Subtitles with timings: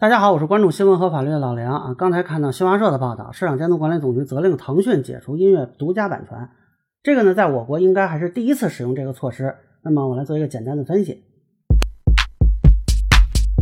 [0.00, 1.92] 大家好，我是关注新闻和法律的老梁啊。
[1.92, 6.48] 刚才看到新华社的报道，市场监督管理总局责令腾讯解除音乐独家版权。
[7.02, 9.56] 这个呢，在我国应该还是第一次使用这个措施。
[9.82, 11.22] 那么我来做一个简单的分析。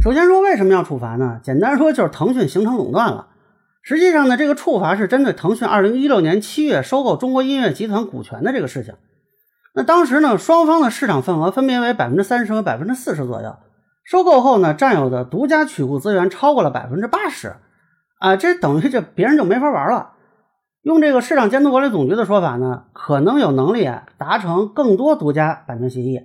[0.00, 1.40] 首先说为什么要处罚呢？
[1.42, 3.30] 简单说就是腾讯形成垄断了。
[3.82, 8.94] 实际上呢，这个处罚是针对腾讯2016年7月收购中国音乐集团股权的这个事情。
[9.74, 13.56] 那当时呢，双方的市场份额分别为百分之三十和百分之四十左右。
[14.08, 17.56] 收购后呢，占有的独家曲库资源超过了百分之八十，
[18.20, 20.12] 啊，这等于这别人就没法玩了。
[20.80, 26.22] 用这个市场监督管理总局的说法呢，可能有能力达成更多独家版权协议，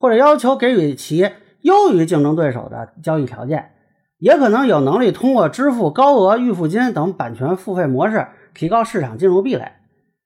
[0.00, 1.30] 或者要求给予其
[1.60, 3.72] 优于竞争对手的交易条件，
[4.16, 9.72] 也可能有能力通过支付高额预付金等版权付费模式，提高市场进入壁垒，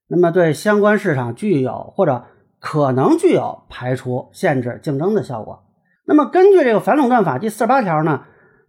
[0.07, 2.23] 那么对相关市场具有或者
[2.61, 5.65] 可能具有排除、限制竞争的效果。
[6.11, 8.23] 那么，根据这个反垄断法第四十八条呢，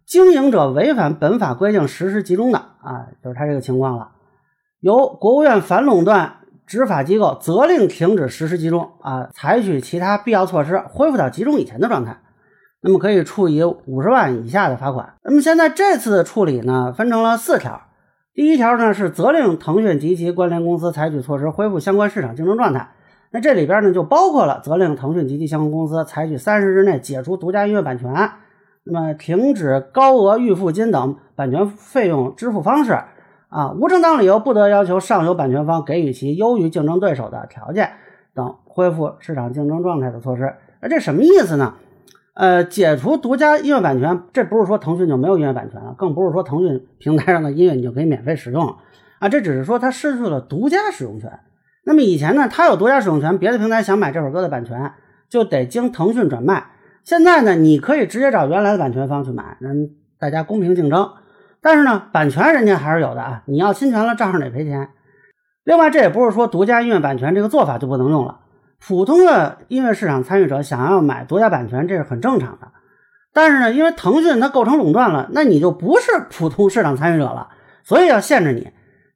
[0.06, 4.12] 经营者违反本法规定实施集中的啊，就是他这个情况了，
[4.78, 6.34] 由国务院反垄断
[6.68, 12.20] 执法机构责令停止实施集中啊，采取其他必要措施恢复到集中以前的状态，
[12.80, 15.14] 那么可以处以五十万以下的罚款。
[15.24, 17.82] 那么现在这次的处理呢，分成了四条，
[18.34, 22.92] 第一条呢是责令腾讯及其关联公司采取措施恢复相关市场竞争状态。
[23.34, 28.12] 那这里边呢，就包括了责令腾讯及其相关公司采取三十日内解除独家音乐版权，
[28.84, 32.92] 那么停止高额预付金等版权费用支付方式，
[33.48, 37.92] 啊，无正当理由不得要求上游版权方给予其优于竞争对手的条件
[38.34, 40.54] 等恢复市场竞争状态的措施。
[40.82, 41.74] 那这什么意思呢？
[42.34, 48.74] 呃，解除独家音乐版权，这不是说腾讯就没有音乐版权了，更不是说腾讯平台上的音乐你就可以免费使用
[49.20, 51.30] 啊，这只是说它失去了独家使用权。
[51.84, 54.92] 那么以前呢，他有独家使用权，别的平台想买这首歌的版权，
[55.28, 56.66] 就得经腾讯转卖。
[57.02, 59.70] 现在呢，你可以直接找原来的版权方去买，那
[60.18, 61.10] 大家公平竞争。
[61.60, 64.90] 但是呢，版权人家还是有的啊，你要侵权了，照样得赔钱。
[65.64, 68.40] 另外，这也不是说独家音乐版权这个做法就不能用了。
[68.84, 72.68] 普通的音乐市场参与者想要买独家版权，这是很正常的。
[73.32, 77.48] 但是呢，因为腾讯它构成垄断了，那你就不是普通市场参与者了，
[77.82, 78.70] 所以要限制你。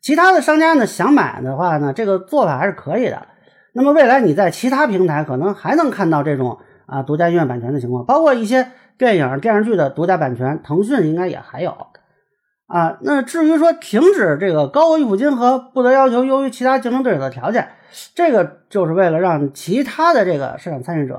[0.06, 3.26] 其他的商家呢想买的话呢，这个做法还是可以的。
[3.72, 11.76] 那么未来你在其他平台可能还能看到这种啊独家音乐版权的情况，包括一些电影、电视剧的独家版权，腾讯应该也还有
[12.68, 12.98] 啊。
[13.00, 17.70] 那至于说停止这个高额预付金和不得要求优于其他竞争对手的条件，
[18.14, 21.16] 这个就是为了让其他的这个市场参与者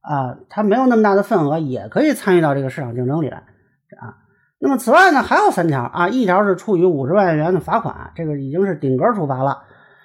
[0.00, 4.23] 啊，他没有那么大的份额，也可以参与到这个市场竞争里来啊。
[4.66, 9.64] 那么此外呢，还有三条啊，一条是处以五十万元的罚款，这个已经是顶格处罚了。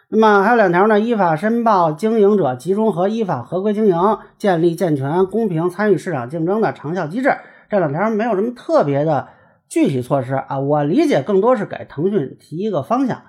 [0.10, 3.96] 那么还有两条呢，依法申报经营者集中和依法合规经营，
[4.38, 7.38] 建立健全公平参与市场竞争的长效机制。
[7.70, 9.30] 这两条没有什么特别的
[9.70, 13.22] 具体措施啊，我理解更多是给腾讯提一个方向。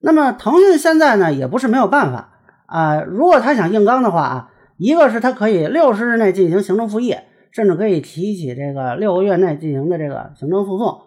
[0.00, 2.28] 那么腾讯现在呢，也不是没有办法
[2.66, 7.16] 啊，如果他想硬刚的话啊，一个是他可以六十日内进行行政复议。
[7.54, 11.02] 甚至可以提起这个六个月内进行的这个行政诉讼，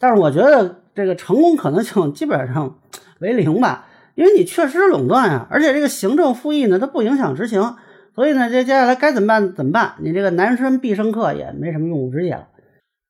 [0.00, 2.78] 但是我觉得这个成功可能性基本上
[3.20, 3.86] 为零吧，
[4.16, 7.76] 因为你确实垄断啊，而且这个行政复议呢，它不影响执行，
[8.16, 9.92] 所以呢，这接下来该怎么办怎么办？
[10.00, 12.48] 你这个南山必胜客也没什么用武之地了。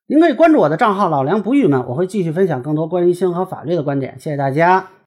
[0.05, 4.19] 您可以关注我的账号老梁不郁闷，我会继续分享更多关于新闻和法律的观点。
[4.19, 5.02] 谢谢大家。